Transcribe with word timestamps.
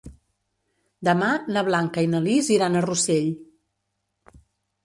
Demà 1.07 1.27
na 1.57 1.63
Blanca 1.69 2.05
i 2.07 2.11
na 2.15 2.21
Lis 2.29 2.51
iran 2.57 2.79
a 2.81 2.85
Rossell. 2.89 3.29